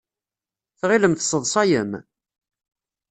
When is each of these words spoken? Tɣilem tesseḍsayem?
Tɣilem 0.79 1.13
tesseḍsayem? 1.15 1.91